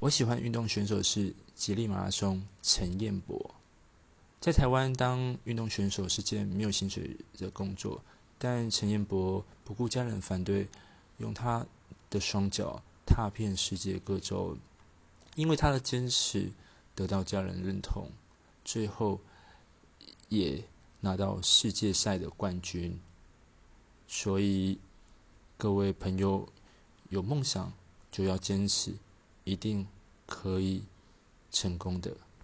[0.00, 3.52] 我喜欢运动选手是吉利马拉松陈彦博。
[4.40, 8.00] 在台湾当运动选手是件没有薪水的工作，
[8.38, 10.68] 但陈彦博不顾家人反对，
[11.16, 11.66] 用他
[12.08, 14.56] 的双脚踏遍世界各州，
[15.34, 16.52] 因为他的坚持
[16.94, 18.08] 得到家人认同，
[18.64, 19.18] 最后
[20.28, 20.62] 也
[21.00, 23.00] 拿到世界赛的冠军。
[24.06, 24.78] 所以
[25.56, 26.48] 各位朋友
[27.08, 27.72] 有梦想
[28.12, 28.94] 就要坚持，
[29.48, 29.86] 一定
[30.26, 30.82] 可以
[31.50, 32.14] 成功的。